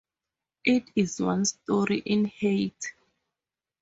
[0.65, 2.91] It is one story in height.